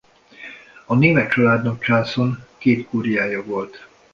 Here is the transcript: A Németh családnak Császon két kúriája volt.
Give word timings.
A 0.85 0.95
Németh 0.95 1.29
családnak 1.33 1.81
Császon 1.83 2.45
két 2.57 2.85
kúriája 2.87 3.43
volt. 3.43 3.87